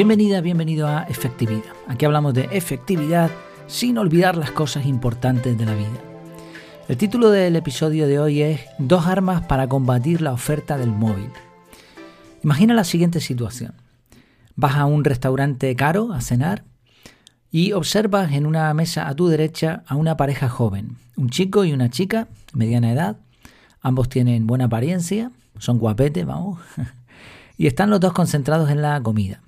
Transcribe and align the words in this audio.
Bienvenida, 0.00 0.40
bienvenido 0.40 0.88
a 0.88 1.02
Efectividad. 1.02 1.74
Aquí 1.86 2.06
hablamos 2.06 2.32
de 2.32 2.48
efectividad 2.52 3.30
sin 3.66 3.98
olvidar 3.98 4.34
las 4.34 4.50
cosas 4.50 4.86
importantes 4.86 5.58
de 5.58 5.66
la 5.66 5.74
vida. 5.74 6.00
El 6.88 6.96
título 6.96 7.28
del 7.28 7.54
episodio 7.54 8.06
de 8.06 8.18
hoy 8.18 8.40
es 8.40 8.62
Dos 8.78 9.06
armas 9.06 9.42
para 9.42 9.68
combatir 9.68 10.22
la 10.22 10.32
oferta 10.32 10.78
del 10.78 10.90
móvil. 10.90 11.28
Imagina 12.42 12.72
la 12.72 12.84
siguiente 12.84 13.20
situación. 13.20 13.74
Vas 14.56 14.76
a 14.76 14.86
un 14.86 15.04
restaurante 15.04 15.76
caro 15.76 16.14
a 16.14 16.22
cenar 16.22 16.64
y 17.50 17.72
observas 17.72 18.32
en 18.32 18.46
una 18.46 18.72
mesa 18.72 19.06
a 19.06 19.14
tu 19.14 19.28
derecha 19.28 19.82
a 19.86 19.96
una 19.96 20.16
pareja 20.16 20.48
joven, 20.48 20.96
un 21.18 21.28
chico 21.28 21.66
y 21.66 21.74
una 21.74 21.90
chica, 21.90 22.26
mediana 22.54 22.90
edad. 22.90 23.18
Ambos 23.82 24.08
tienen 24.08 24.46
buena 24.46 24.64
apariencia, 24.64 25.30
son 25.58 25.78
guapetes, 25.78 26.24
vamos, 26.24 26.58
y 27.58 27.66
están 27.66 27.90
los 27.90 28.00
dos 28.00 28.14
concentrados 28.14 28.70
en 28.70 28.80
la 28.80 28.98
comida. 29.02 29.42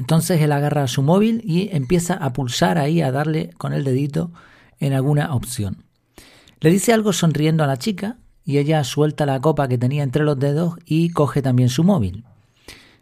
Entonces 0.00 0.40
él 0.40 0.50
agarra 0.52 0.88
su 0.88 1.02
móvil 1.02 1.42
y 1.44 1.68
empieza 1.72 2.14
a 2.14 2.32
pulsar 2.32 2.78
ahí, 2.78 3.02
a 3.02 3.12
darle 3.12 3.50
con 3.58 3.74
el 3.74 3.84
dedito 3.84 4.32
en 4.78 4.94
alguna 4.94 5.34
opción. 5.34 5.84
Le 6.60 6.70
dice 6.70 6.94
algo 6.94 7.12
sonriendo 7.12 7.64
a 7.64 7.66
la 7.66 7.76
chica 7.76 8.16
y 8.42 8.56
ella 8.56 8.82
suelta 8.82 9.26
la 9.26 9.38
copa 9.42 9.68
que 9.68 9.76
tenía 9.76 10.02
entre 10.02 10.24
los 10.24 10.38
dedos 10.38 10.76
y 10.86 11.10
coge 11.10 11.42
también 11.42 11.68
su 11.68 11.84
móvil. 11.84 12.24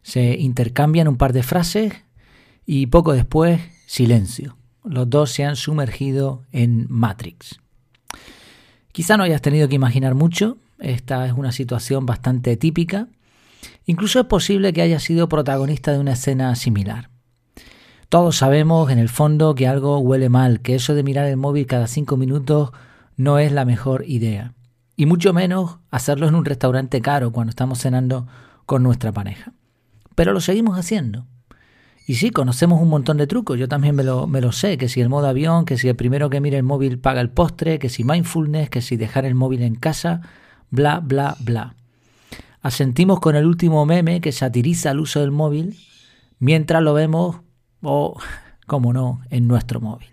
Se 0.02 0.36
intercambian 0.40 1.06
un 1.06 1.16
par 1.16 1.32
de 1.32 1.44
frases 1.44 1.94
y 2.66 2.88
poco 2.88 3.12
después 3.12 3.60
silencio. 3.86 4.56
Los 4.82 5.08
dos 5.08 5.30
se 5.30 5.44
han 5.44 5.54
sumergido 5.54 6.42
en 6.50 6.86
Matrix. 6.88 7.60
Quizá 8.90 9.16
no 9.16 9.22
hayas 9.22 9.40
tenido 9.40 9.68
que 9.68 9.76
imaginar 9.76 10.16
mucho, 10.16 10.58
esta 10.80 11.26
es 11.26 11.32
una 11.32 11.52
situación 11.52 12.06
bastante 12.06 12.56
típica. 12.56 13.06
Incluso 13.86 14.20
es 14.20 14.26
posible 14.26 14.72
que 14.72 14.82
haya 14.82 15.00
sido 15.00 15.28
protagonista 15.28 15.92
de 15.92 15.98
una 15.98 16.12
escena 16.12 16.54
similar. 16.56 17.10
Todos 18.08 18.36
sabemos 18.36 18.90
en 18.90 18.98
el 18.98 19.08
fondo 19.08 19.54
que 19.54 19.66
algo 19.66 19.98
huele 19.98 20.28
mal, 20.28 20.60
que 20.60 20.74
eso 20.74 20.94
de 20.94 21.02
mirar 21.02 21.26
el 21.26 21.36
móvil 21.36 21.66
cada 21.66 21.86
cinco 21.86 22.16
minutos 22.16 22.70
no 23.16 23.38
es 23.38 23.52
la 23.52 23.64
mejor 23.64 24.04
idea. 24.06 24.54
Y 24.96 25.06
mucho 25.06 25.32
menos 25.32 25.78
hacerlo 25.90 26.26
en 26.26 26.34
un 26.34 26.44
restaurante 26.44 27.00
caro 27.00 27.32
cuando 27.32 27.50
estamos 27.50 27.80
cenando 27.80 28.26
con 28.66 28.82
nuestra 28.82 29.12
pareja. 29.12 29.52
Pero 30.14 30.32
lo 30.32 30.40
seguimos 30.40 30.78
haciendo. 30.78 31.26
Y 32.06 32.14
sí, 32.14 32.30
conocemos 32.30 32.80
un 32.80 32.88
montón 32.88 33.18
de 33.18 33.26
trucos, 33.26 33.58
yo 33.58 33.68
también 33.68 33.94
me 33.94 34.02
lo, 34.02 34.26
me 34.26 34.40
lo 34.40 34.50
sé, 34.50 34.78
que 34.78 34.88
si 34.88 35.02
el 35.02 35.10
modo 35.10 35.26
avión, 35.26 35.66
que 35.66 35.76
si 35.76 35.88
el 35.88 35.94
primero 35.94 36.30
que 36.30 36.40
mire 36.40 36.56
el 36.56 36.62
móvil 36.62 36.98
paga 36.98 37.20
el 37.20 37.28
postre, 37.28 37.78
que 37.78 37.90
si 37.90 38.02
mindfulness, 38.02 38.70
que 38.70 38.80
si 38.80 38.96
dejar 38.96 39.26
el 39.26 39.34
móvil 39.34 39.60
en 39.62 39.74
casa, 39.74 40.22
bla, 40.70 41.00
bla, 41.00 41.36
bla. 41.40 41.74
Asentimos 42.60 43.20
con 43.20 43.36
el 43.36 43.46
último 43.46 43.84
meme 43.86 44.20
que 44.20 44.32
satiriza 44.32 44.90
el 44.90 45.00
uso 45.00 45.20
del 45.20 45.30
móvil 45.30 45.78
mientras 46.38 46.82
lo 46.82 46.94
vemos, 46.94 47.40
o, 47.82 48.18
como 48.66 48.92
no, 48.92 49.20
en 49.30 49.46
nuestro 49.48 49.80
móvil. 49.80 50.08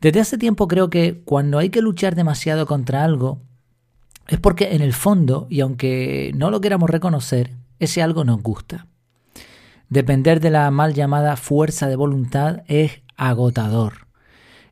Desde 0.00 0.20
hace 0.20 0.38
tiempo 0.38 0.66
creo 0.66 0.90
que 0.90 1.22
cuando 1.24 1.58
hay 1.58 1.70
que 1.70 1.82
luchar 1.82 2.14
demasiado 2.14 2.66
contra 2.66 3.04
algo, 3.04 3.40
es 4.28 4.40
porque 4.40 4.74
en 4.74 4.82
el 4.82 4.92
fondo, 4.94 5.46
y 5.50 5.60
aunque 5.60 6.32
no 6.34 6.50
lo 6.50 6.60
queramos 6.60 6.90
reconocer, 6.90 7.52
ese 7.78 8.02
algo 8.02 8.24
nos 8.24 8.42
gusta. 8.42 8.86
Depender 9.88 10.40
de 10.40 10.50
la 10.50 10.70
mal 10.70 10.94
llamada 10.94 11.36
fuerza 11.36 11.88
de 11.88 11.96
voluntad 11.96 12.62
es 12.66 13.02
agotador. 13.16 14.06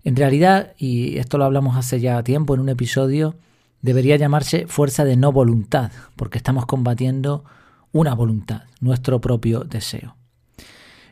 En 0.03 0.17
realidad, 0.17 0.73
y 0.79 1.19
esto 1.19 1.37
lo 1.37 1.45
hablamos 1.45 1.77
hace 1.77 2.01
ya 2.01 2.23
tiempo 2.23 2.55
en 2.55 2.61
un 2.61 2.69
episodio, 2.71 3.37
debería 3.83 4.17
llamarse 4.17 4.67
fuerza 4.67 5.05
de 5.05 5.17
no 5.17 5.33
voluntad, 5.33 5.93
porque 6.17 6.39
estamos 6.39 6.67
combatiendo 6.67 7.45
una 7.93 8.15
voluntad, 8.15 8.63
nuestro 8.81 9.21
propio 9.21 9.65
deseo. 9.65 10.17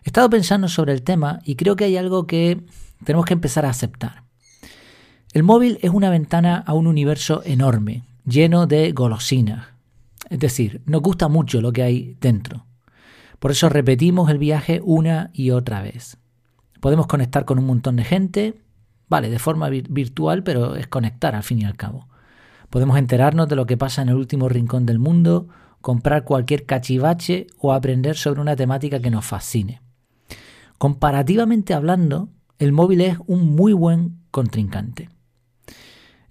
He 0.04 0.08
estado 0.08 0.30
pensando 0.30 0.68
sobre 0.68 0.92
el 0.92 1.02
tema 1.02 1.40
y 1.44 1.56
creo 1.56 1.76
que 1.76 1.84
hay 1.84 1.96
algo 1.96 2.26
que 2.26 2.60
tenemos 3.04 3.26
que 3.26 3.34
empezar 3.34 3.66
a 3.66 3.70
aceptar. 3.70 4.22
El 5.32 5.42
móvil 5.42 5.78
es 5.82 5.90
una 5.90 6.10
ventana 6.10 6.62
a 6.66 6.72
un 6.72 6.86
universo 6.86 7.42
enorme, 7.44 8.04
lleno 8.24 8.66
de 8.66 8.92
golosinas. 8.92 9.66
Es 10.30 10.38
decir, 10.38 10.82
nos 10.86 11.02
gusta 11.02 11.28
mucho 11.28 11.60
lo 11.60 11.72
que 11.72 11.82
hay 11.82 12.16
dentro. 12.20 12.64
Por 13.38 13.50
eso 13.50 13.68
repetimos 13.68 14.30
el 14.30 14.38
viaje 14.38 14.80
una 14.82 15.30
y 15.32 15.50
otra 15.50 15.82
vez. 15.82 16.16
Podemos 16.80 17.06
conectar 17.06 17.44
con 17.44 17.58
un 17.58 17.66
montón 17.66 17.96
de 17.96 18.04
gente, 18.04 18.54
vale, 19.08 19.30
de 19.30 19.38
forma 19.38 19.68
virtual, 19.68 20.42
pero 20.42 20.76
es 20.76 20.86
conectar 20.86 21.34
al 21.34 21.42
fin 21.42 21.60
y 21.60 21.64
al 21.64 21.76
cabo. 21.76 22.08
Podemos 22.70 22.98
enterarnos 22.98 23.48
de 23.48 23.56
lo 23.56 23.66
que 23.66 23.76
pasa 23.76 24.02
en 24.02 24.10
el 24.10 24.16
último 24.16 24.48
rincón 24.48 24.84
del 24.86 24.98
mundo, 24.98 25.48
comprar 25.80 26.24
cualquier 26.24 26.66
cachivache 26.66 27.46
o 27.58 27.72
aprender 27.72 28.16
sobre 28.16 28.40
una 28.40 28.56
temática 28.56 29.00
que 29.00 29.10
nos 29.10 29.24
fascine. 29.24 29.80
Comparativamente 30.76 31.74
hablando, 31.74 32.28
el 32.58 32.72
móvil 32.72 33.00
es 33.00 33.18
un 33.26 33.54
muy 33.54 33.72
buen 33.72 34.20
contrincante. 34.30 35.08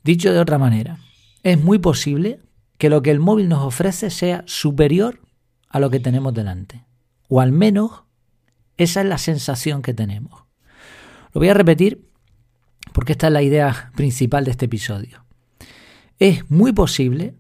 Dicho 0.03 0.31
de 0.31 0.39
otra 0.39 0.57
manera, 0.57 0.99
es 1.43 1.61
muy 1.61 1.79
posible 1.79 2.39
que 2.77 2.89
lo 2.89 3.01
que 3.01 3.11
el 3.11 3.19
móvil 3.19 3.49
nos 3.49 3.63
ofrece 3.63 4.09
sea 4.09 4.43
superior 4.45 5.21
a 5.69 5.79
lo 5.79 5.89
que 5.89 5.99
tenemos 5.99 6.33
delante. 6.33 6.85
O 7.27 7.41
al 7.41 7.51
menos 7.51 8.03
esa 8.77 9.01
es 9.01 9.07
la 9.07 9.17
sensación 9.17 9.81
que 9.81 9.93
tenemos. 9.93 10.43
Lo 11.33 11.39
voy 11.39 11.49
a 11.49 11.53
repetir 11.53 12.07
porque 12.93 13.13
esta 13.13 13.27
es 13.27 13.33
la 13.33 13.41
idea 13.41 13.91
principal 13.95 14.45
de 14.45 14.51
este 14.51 14.65
episodio. 14.65 15.26
Es 16.19 16.49
muy 16.49 16.73
posible 16.73 17.35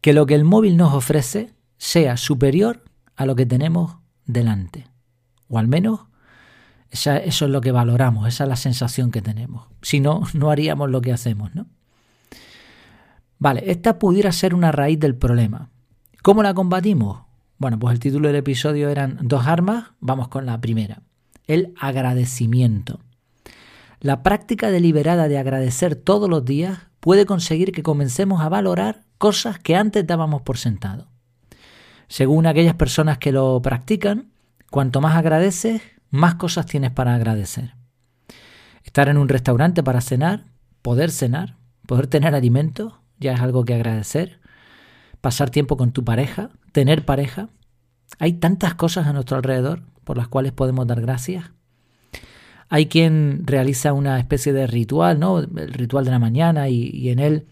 que 0.00 0.12
lo 0.12 0.26
que 0.26 0.34
el 0.34 0.44
móvil 0.44 0.76
nos 0.76 0.94
ofrece 0.94 1.52
sea 1.78 2.16
superior 2.16 2.84
a 3.16 3.26
lo 3.26 3.34
que 3.34 3.46
tenemos 3.46 3.96
delante. 4.26 4.86
O 5.48 5.58
al 5.58 5.68
menos 5.68 6.00
eso 6.90 7.16
es 7.18 7.40
lo 7.42 7.60
que 7.60 7.72
valoramos, 7.72 8.26
esa 8.26 8.44
es 8.44 8.48
la 8.48 8.56
sensación 8.56 9.10
que 9.10 9.22
tenemos. 9.22 9.66
Si 9.82 10.00
no, 10.00 10.22
no 10.34 10.50
haríamos 10.50 10.90
lo 10.90 11.00
que 11.00 11.12
hacemos, 11.12 11.54
¿no? 11.54 11.66
Vale, 13.38 13.70
esta 13.70 13.98
pudiera 13.98 14.32
ser 14.32 14.54
una 14.54 14.70
raíz 14.70 15.00
del 15.00 15.16
problema. 15.16 15.70
¿Cómo 16.22 16.42
la 16.42 16.52
combatimos? 16.52 17.22
Bueno, 17.56 17.78
pues 17.78 17.94
el 17.94 18.00
título 18.00 18.28
del 18.28 18.36
episodio 18.36 18.90
eran 18.90 19.18
dos 19.22 19.46
armas, 19.46 19.92
vamos 20.00 20.28
con 20.28 20.44
la 20.44 20.60
primera, 20.60 21.02
el 21.46 21.72
agradecimiento. 21.80 23.00
La 24.00 24.22
práctica 24.22 24.70
deliberada 24.70 25.28
de 25.28 25.36
agradecer 25.36 25.94
todos 25.94 26.28
los 26.28 26.42
días 26.42 26.78
puede 27.00 27.26
conseguir 27.26 27.70
que 27.70 27.82
comencemos 27.82 28.40
a 28.40 28.48
valorar 28.48 29.02
cosas 29.18 29.58
que 29.58 29.76
antes 29.76 30.06
dábamos 30.06 30.40
por 30.40 30.56
sentado. 30.56 31.08
Según 32.08 32.46
aquellas 32.46 32.74
personas 32.74 33.18
que 33.18 33.30
lo 33.30 33.60
practican, 33.60 34.30
cuanto 34.70 35.02
más 35.02 35.16
agradeces, 35.16 35.82
más 36.08 36.36
cosas 36.36 36.64
tienes 36.64 36.92
para 36.92 37.14
agradecer. 37.14 37.74
Estar 38.84 39.10
en 39.10 39.18
un 39.18 39.28
restaurante 39.28 39.82
para 39.82 40.00
cenar, 40.00 40.46
poder 40.80 41.10
cenar, 41.10 41.56
poder 41.86 42.06
tener 42.06 42.34
alimentos, 42.34 42.94
ya 43.18 43.34
es 43.34 43.40
algo 43.40 43.66
que 43.66 43.74
agradecer. 43.74 44.40
Pasar 45.20 45.50
tiempo 45.50 45.76
con 45.76 45.92
tu 45.92 46.04
pareja, 46.04 46.48
tener 46.72 47.04
pareja. 47.04 47.50
Hay 48.18 48.32
tantas 48.32 48.74
cosas 48.74 49.06
a 49.06 49.12
nuestro 49.12 49.36
alrededor 49.36 49.82
por 50.04 50.16
las 50.16 50.28
cuales 50.28 50.52
podemos 50.52 50.86
dar 50.86 51.02
gracias. 51.02 51.50
Hay 52.70 52.86
quien 52.86 53.42
realiza 53.44 53.92
una 53.92 54.18
especie 54.18 54.54
de 54.54 54.66
ritual, 54.66 55.18
¿no? 55.18 55.40
El 55.40 55.72
ritual 55.74 56.06
de 56.06 56.10
la 56.12 56.18
mañana 56.18 56.68
y, 56.68 56.88
y 56.94 57.10
en 57.10 57.18
él 57.18 57.46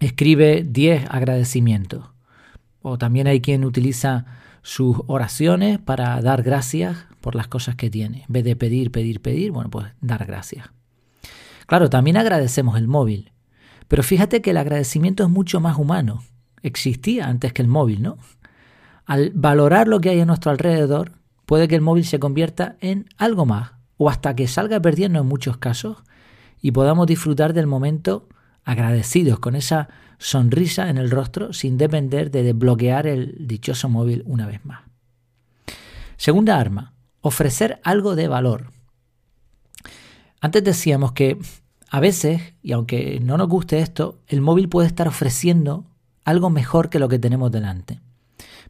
escribe 0.00 0.66
10 0.66 1.04
agradecimientos. 1.10 2.06
O 2.82 2.98
también 2.98 3.28
hay 3.28 3.40
quien 3.40 3.64
utiliza 3.64 4.24
sus 4.62 4.96
oraciones 5.06 5.78
para 5.78 6.20
dar 6.20 6.42
gracias 6.42 7.06
por 7.20 7.34
las 7.34 7.48
cosas 7.48 7.76
que 7.76 7.90
tiene. 7.90 8.24
En 8.26 8.32
vez 8.32 8.44
de 8.44 8.56
pedir, 8.56 8.90
pedir, 8.90 9.20
pedir, 9.20 9.52
bueno, 9.52 9.70
pues 9.70 9.86
dar 10.00 10.26
gracias. 10.26 10.70
Claro, 11.66 11.88
también 11.88 12.16
agradecemos 12.16 12.76
el 12.78 12.88
móvil. 12.88 13.32
Pero 13.88 14.02
fíjate 14.02 14.40
que 14.40 14.50
el 14.50 14.56
agradecimiento 14.56 15.22
es 15.22 15.30
mucho 15.30 15.60
más 15.60 15.76
humano. 15.76 16.22
Existía 16.62 17.26
antes 17.26 17.52
que 17.52 17.62
el 17.62 17.68
móvil, 17.68 18.02
¿no? 18.02 18.18
Al 19.04 19.32
valorar 19.34 19.88
lo 19.88 20.00
que 20.00 20.10
hay 20.10 20.20
a 20.20 20.24
nuestro 20.24 20.50
alrededor, 20.50 21.12
puede 21.46 21.68
que 21.68 21.74
el 21.74 21.80
móvil 21.80 22.04
se 22.04 22.20
convierta 22.20 22.76
en 22.80 23.08
algo 23.18 23.46
más, 23.46 23.72
o 24.02 24.08
hasta 24.08 24.34
que 24.34 24.48
salga 24.48 24.80
perdiendo 24.80 25.20
en 25.20 25.26
muchos 25.26 25.58
casos, 25.58 25.98
y 26.62 26.70
podamos 26.70 27.06
disfrutar 27.06 27.52
del 27.52 27.66
momento 27.66 28.30
agradecidos 28.64 29.40
con 29.40 29.54
esa 29.54 29.90
sonrisa 30.16 30.88
en 30.88 30.96
el 30.96 31.10
rostro 31.10 31.52
sin 31.52 31.76
depender 31.76 32.30
de 32.30 32.42
desbloquear 32.42 33.06
el 33.06 33.46
dichoso 33.46 33.90
móvil 33.90 34.22
una 34.24 34.46
vez 34.46 34.64
más. 34.64 34.80
Segunda 36.16 36.58
arma, 36.58 36.94
ofrecer 37.20 37.78
algo 37.84 38.16
de 38.16 38.26
valor. 38.26 38.72
Antes 40.40 40.64
decíamos 40.64 41.12
que 41.12 41.36
a 41.90 42.00
veces, 42.00 42.54
y 42.62 42.72
aunque 42.72 43.20
no 43.20 43.36
nos 43.36 43.48
guste 43.48 43.80
esto, 43.80 44.18
el 44.28 44.40
móvil 44.40 44.70
puede 44.70 44.88
estar 44.88 45.08
ofreciendo 45.08 45.84
algo 46.24 46.48
mejor 46.48 46.88
que 46.88 47.00
lo 47.00 47.10
que 47.10 47.18
tenemos 47.18 47.52
delante. 47.52 48.00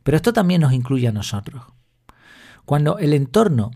Pero 0.02 0.16
esto 0.16 0.32
también 0.32 0.62
nos 0.62 0.72
incluye 0.72 1.06
a 1.06 1.12
nosotros. 1.12 1.62
Cuando 2.64 2.98
el 2.98 3.12
entorno 3.12 3.70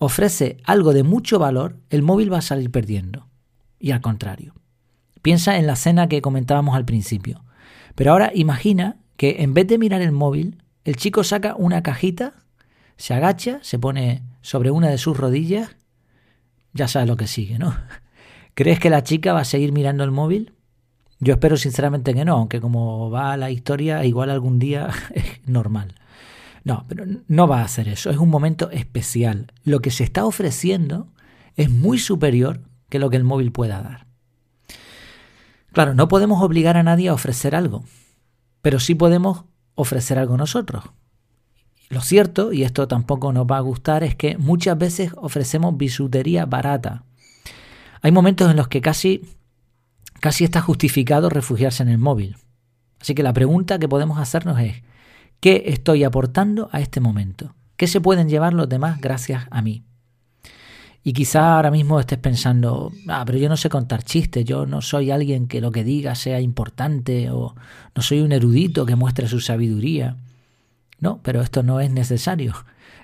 ofrece 0.00 0.56
algo 0.64 0.92
de 0.92 1.04
mucho 1.04 1.38
valor, 1.38 1.76
el 1.90 2.02
móvil 2.02 2.32
va 2.32 2.38
a 2.38 2.42
salir 2.42 2.72
perdiendo. 2.72 3.28
Y 3.78 3.92
al 3.92 4.00
contrario. 4.00 4.54
Piensa 5.22 5.56
en 5.58 5.68
la 5.68 5.76
cena 5.76 6.08
que 6.08 6.20
comentábamos 6.20 6.74
al 6.74 6.84
principio. 6.84 7.44
Pero 7.94 8.10
ahora 8.10 8.32
imagina 8.34 8.96
que 9.16 9.36
en 9.42 9.54
vez 9.54 9.68
de 9.68 9.78
mirar 9.78 10.02
el 10.02 10.10
móvil, 10.10 10.62
el 10.84 10.96
chico 10.96 11.22
saca 11.22 11.54
una 11.54 11.84
cajita 11.84 12.34
se 13.00 13.14
agacha, 13.14 13.60
se 13.62 13.78
pone 13.78 14.22
sobre 14.42 14.70
una 14.70 14.88
de 14.88 14.98
sus 14.98 15.16
rodillas, 15.16 15.70
ya 16.74 16.86
sabes 16.86 17.08
lo 17.08 17.16
que 17.16 17.26
sigue, 17.26 17.58
¿no? 17.58 17.74
¿Crees 18.54 18.78
que 18.78 18.90
la 18.90 19.02
chica 19.02 19.32
va 19.32 19.40
a 19.40 19.44
seguir 19.46 19.72
mirando 19.72 20.04
el 20.04 20.10
móvil? 20.10 20.52
Yo 21.18 21.32
espero 21.32 21.56
sinceramente 21.56 22.12
que 22.12 22.26
no, 22.26 22.34
aunque 22.34 22.60
como 22.60 23.10
va 23.10 23.38
la 23.38 23.50
historia, 23.50 24.04
igual 24.04 24.28
algún 24.28 24.58
día 24.58 24.90
es 25.14 25.24
normal. 25.46 25.94
No, 26.64 26.84
pero 26.88 27.04
no 27.26 27.48
va 27.48 27.60
a 27.60 27.64
hacer 27.64 27.88
eso, 27.88 28.10
es 28.10 28.18
un 28.18 28.28
momento 28.28 28.70
especial. 28.70 29.52
Lo 29.64 29.80
que 29.80 29.90
se 29.90 30.04
está 30.04 30.24
ofreciendo 30.24 31.08
es 31.56 31.70
muy 31.70 31.98
superior 31.98 32.60
que 32.88 32.98
lo 32.98 33.10
que 33.10 33.16
el 33.16 33.24
móvil 33.24 33.52
pueda 33.52 33.82
dar. 33.82 34.06
Claro, 35.72 35.94
no 35.94 36.08
podemos 36.08 36.42
obligar 36.42 36.76
a 36.76 36.82
nadie 36.82 37.08
a 37.08 37.14
ofrecer 37.14 37.54
algo, 37.54 37.84
pero 38.60 38.80
sí 38.80 38.94
podemos 38.94 39.44
ofrecer 39.74 40.18
algo 40.18 40.36
nosotros. 40.36 40.84
Lo 41.88 42.00
cierto, 42.00 42.52
y 42.52 42.62
esto 42.62 42.86
tampoco 42.86 43.32
nos 43.32 43.46
va 43.46 43.56
a 43.56 43.60
gustar, 43.60 44.04
es 44.04 44.14
que 44.14 44.36
muchas 44.38 44.78
veces 44.78 45.12
ofrecemos 45.16 45.76
bisutería 45.76 46.46
barata. 46.46 47.04
Hay 48.02 48.12
momentos 48.12 48.50
en 48.50 48.56
los 48.56 48.68
que 48.68 48.80
casi, 48.80 49.22
casi 50.20 50.44
está 50.44 50.60
justificado 50.60 51.30
refugiarse 51.30 51.82
en 51.82 51.88
el 51.88 51.98
móvil. 51.98 52.36
Así 53.00 53.14
que 53.14 53.22
la 53.22 53.32
pregunta 53.32 53.78
que 53.78 53.88
podemos 53.88 54.18
hacernos 54.18 54.60
es, 54.60 54.82
¿qué 55.40 55.64
estoy 55.66 56.04
aportando 56.04 56.68
a 56.72 56.80
este 56.80 57.00
momento? 57.00 57.54
¿Qué 57.76 57.86
se 57.86 58.00
pueden 58.00 58.28
llevar 58.28 58.54
los 58.54 58.68
demás 58.68 59.00
gracias 59.00 59.46
a 59.50 59.62
mí? 59.62 59.84
Y 61.02 61.14
quizá 61.14 61.56
ahora 61.56 61.70
mismo 61.70 61.98
estés 61.98 62.18
pensando, 62.18 62.92
ah, 63.08 63.24
pero 63.24 63.38
yo 63.38 63.48
no 63.48 63.56
sé 63.56 63.70
contar 63.70 64.02
chistes, 64.02 64.44
yo 64.44 64.66
no 64.66 64.82
soy 64.82 65.10
alguien 65.10 65.48
que 65.48 65.62
lo 65.62 65.72
que 65.72 65.82
diga 65.82 66.14
sea 66.14 66.40
importante 66.40 67.30
o 67.30 67.54
no 67.94 68.02
soy 68.02 68.20
un 68.20 68.32
erudito 68.32 68.84
que 68.84 68.96
muestre 68.96 69.26
su 69.26 69.40
sabiduría. 69.40 70.16
No, 70.98 71.20
pero 71.22 71.40
esto 71.40 71.62
no 71.62 71.80
es 71.80 71.90
necesario. 71.90 72.54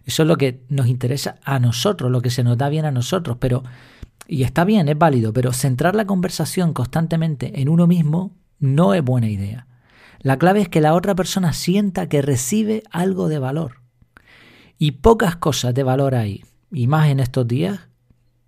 Eso 0.05 0.23
es 0.23 0.29
lo 0.29 0.37
que 0.37 0.61
nos 0.69 0.89
interesa 0.89 1.37
a 1.43 1.59
nosotros, 1.59 2.11
lo 2.11 2.21
que 2.21 2.31
se 2.31 2.45
nos 2.45 2.59
da 2.59 2.69
bien 2.69 2.85
a 2.85 2.91
nosotros, 2.91 3.39
pero 3.41 3.65
y 4.29 4.43
está 4.43 4.65
bien, 4.65 4.89
es 4.89 4.99
válido, 4.99 5.33
pero 5.33 5.53
centrar 5.53 5.95
la 5.95 6.05
conversación 6.05 6.73
constantemente 6.73 7.61
en 7.61 7.69
uno 7.69 7.87
mismo 7.87 8.33
no 8.59 8.93
es 8.95 9.03
buena 9.03 9.29
idea. 9.29 9.67
La 10.21 10.39
clave 10.39 10.63
es 10.63 10.69
que 10.69 10.81
la 10.81 10.95
otra 10.95 11.15
persona 11.15 11.53
sienta 11.53 12.09
que 12.09 12.23
recibe 12.23 12.83
algo 12.91 13.29
de 13.29 13.39
valor. 13.39 13.83
Y 14.79 14.93
pocas 14.93 15.37
cosas 15.37 15.75
de 15.75 15.83
valor 15.83 16.15
hay 16.15 16.45
y 16.71 16.87
más 16.87 17.09
en 17.09 17.21
estos 17.21 17.47
días, 17.47 17.89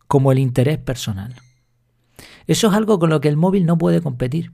como 0.06 0.32
el 0.32 0.38
interés 0.38 0.79
personal. 0.79 1.35
Eso 2.47 2.69
es 2.69 2.75
algo 2.75 2.99
con 2.99 3.11
lo 3.11 3.20
que 3.20 3.29
el 3.29 3.37
móvil 3.37 3.67
no 3.67 3.79
puede 3.79 4.00
competir. 4.00 4.53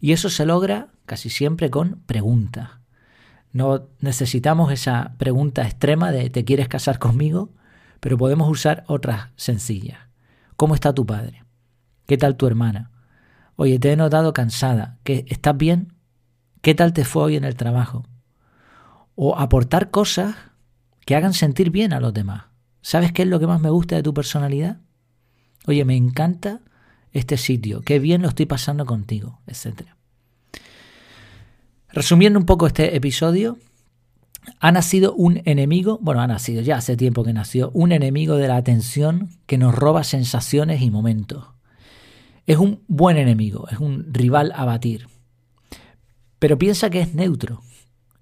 Y 0.00 0.12
eso 0.12 0.28
se 0.28 0.46
logra 0.46 0.88
casi 1.06 1.30
siempre 1.30 1.70
con 1.70 2.02
preguntas. 2.06 2.70
No 3.52 3.88
necesitamos 4.00 4.72
esa 4.72 5.14
pregunta 5.18 5.62
extrema 5.62 6.12
de 6.12 6.30
¿te 6.30 6.44
quieres 6.44 6.68
casar 6.68 6.98
conmigo? 6.98 7.50
Pero 8.00 8.18
podemos 8.18 8.48
usar 8.50 8.84
otras 8.88 9.30
sencillas. 9.36 9.98
¿Cómo 10.56 10.74
está 10.74 10.92
tu 10.92 11.06
padre? 11.06 11.44
¿Qué 12.06 12.18
tal 12.18 12.36
tu 12.36 12.46
hermana? 12.46 12.90
Oye, 13.56 13.78
te 13.78 13.92
he 13.92 13.96
notado 13.96 14.32
cansada. 14.32 14.98
¿Que 15.02 15.24
¿Estás 15.28 15.56
bien? 15.56 15.95
¿Qué 16.66 16.74
tal 16.74 16.92
te 16.92 17.04
fue 17.04 17.22
hoy 17.22 17.36
en 17.36 17.44
el 17.44 17.54
trabajo? 17.54 18.02
O 19.14 19.38
aportar 19.38 19.92
cosas 19.92 20.34
que 21.04 21.14
hagan 21.14 21.32
sentir 21.32 21.70
bien 21.70 21.92
a 21.92 22.00
los 22.00 22.12
demás. 22.12 22.46
¿Sabes 22.82 23.12
qué 23.12 23.22
es 23.22 23.28
lo 23.28 23.38
que 23.38 23.46
más 23.46 23.60
me 23.60 23.70
gusta 23.70 23.94
de 23.94 24.02
tu 24.02 24.12
personalidad? 24.12 24.80
Oye, 25.68 25.84
me 25.84 25.94
encanta 25.94 26.62
este 27.12 27.36
sitio, 27.36 27.82
qué 27.82 28.00
bien 28.00 28.20
lo 28.20 28.26
estoy 28.26 28.46
pasando 28.46 28.84
contigo, 28.84 29.38
etc. 29.46 29.90
Resumiendo 31.90 32.36
un 32.36 32.46
poco 32.46 32.66
este 32.66 32.96
episodio, 32.96 33.58
ha 34.58 34.72
nacido 34.72 35.14
un 35.14 35.42
enemigo, 35.44 36.00
bueno, 36.02 36.20
ha 36.20 36.26
nacido 36.26 36.62
ya 36.62 36.78
hace 36.78 36.96
tiempo 36.96 37.22
que 37.22 37.32
nació, 37.32 37.70
un 37.74 37.92
enemigo 37.92 38.38
de 38.38 38.48
la 38.48 38.56
atención 38.56 39.30
que 39.46 39.56
nos 39.56 39.72
roba 39.72 40.02
sensaciones 40.02 40.82
y 40.82 40.90
momentos. 40.90 41.46
Es 42.44 42.58
un 42.58 42.80
buen 42.88 43.18
enemigo, 43.18 43.68
es 43.70 43.78
un 43.78 44.12
rival 44.12 44.50
a 44.56 44.64
batir. 44.64 45.06
Pero 46.38 46.58
piensa 46.58 46.90
que 46.90 47.00
es 47.00 47.14
neutro. 47.14 47.62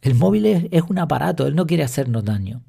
El 0.00 0.14
móvil 0.14 0.46
es, 0.46 0.82
un 0.88 0.98
aparato, 0.98 1.46
él 1.46 1.54
no 1.54 1.66
quiere 1.66 1.82
hacernos 1.82 2.24
daño. 2.24 2.62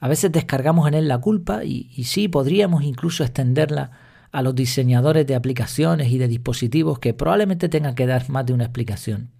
A 0.00 0.08
veces 0.08 0.30
descargamos 0.30 0.86
en 0.86 0.94
él 0.94 1.08
la 1.08 1.18
culpa 1.18 1.64
y, 1.64 2.04
sí, 2.04 2.28
podríamos 2.28 2.84
incluso 2.84 3.24
extenderla 3.24 3.90
a 4.30 4.42
los 4.42 4.54
diseñadores 4.54 5.26
de 5.26 5.34
aplicaciones 5.34 6.08
y 6.08 6.18
de 6.18 6.28
dispositivos 6.28 6.98
que 6.98 7.14
probablemente 7.14 7.68
tengan 7.68 7.94
que 7.94 8.06
dar 8.06 8.28
más 8.28 8.44
de 8.44 8.52
una 8.52 8.64
explicación. 8.64 9.30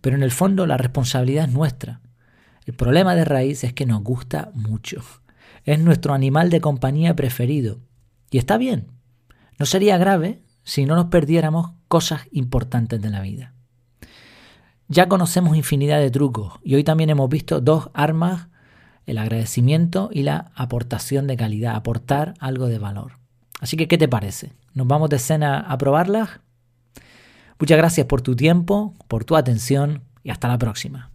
Pero 0.00 0.16
en 0.16 0.22
el 0.22 0.30
fondo 0.30 0.66
la 0.66 0.76
responsabilidad 0.76 1.48
es 1.48 1.52
nuestra. 1.52 2.00
El 2.64 2.74
problema 2.74 3.16
de 3.16 3.24
raíz 3.24 3.64
es 3.64 3.72
que 3.72 3.84
nos 3.84 4.02
gusta 4.02 4.52
mucho. 4.54 5.02
Es 5.64 5.80
nuestro 5.80 6.14
animal 6.14 6.48
de 6.48 6.60
compañía 6.60 7.16
preferido. 7.16 7.80
Y 8.30 8.38
está 8.38 8.56
bien. 8.56 8.86
No 9.58 9.66
sería 9.66 9.98
grave 9.98 10.42
si 10.62 10.86
no 10.86 10.94
nos 10.94 11.06
perdiéramos 11.06 11.72
cosas 11.88 12.22
importantes 12.30 13.02
de 13.02 13.10
la 13.10 13.20
vida. 13.20 13.52
Ya 14.88 15.08
conocemos 15.08 15.56
infinidad 15.56 16.00
de 16.00 16.10
trucos 16.10 16.54
y 16.62 16.74
hoy 16.74 16.84
también 16.84 17.10
hemos 17.10 17.28
visto 17.28 17.60
dos 17.60 17.90
armas 17.94 18.48
el 19.06 19.18
agradecimiento 19.18 20.10
y 20.12 20.22
la 20.22 20.52
aportación 20.54 21.26
de 21.26 21.36
calidad, 21.36 21.74
aportar 21.74 22.34
algo 22.38 22.66
de 22.66 22.78
valor. 22.78 23.18
Así 23.60 23.76
que, 23.76 23.88
¿qué 23.88 23.98
te 23.98 24.08
parece? 24.08 24.52
¿Nos 24.74 24.86
vamos 24.86 25.10
de 25.10 25.16
escena 25.16 25.60
a 25.60 25.78
probarlas? 25.78 26.40
Muchas 27.58 27.78
gracias 27.78 28.06
por 28.06 28.22
tu 28.22 28.34
tiempo, 28.34 28.94
por 29.08 29.24
tu 29.24 29.36
atención 29.36 30.02
y 30.24 30.30
hasta 30.30 30.48
la 30.48 30.58
próxima. 30.58 31.11